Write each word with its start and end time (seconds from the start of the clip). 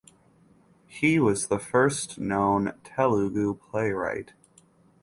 He 0.87 1.19
was 1.19 1.45
the 1.47 1.59
first 1.59 2.17
known 2.17 2.73
Telugu 2.83 3.53
playwright. 3.53 4.33